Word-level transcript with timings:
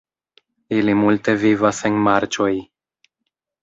Ili 0.77 0.95
multe 1.03 1.37
vivas 1.45 1.85
en 1.93 2.03
marĉoj. 2.11 2.53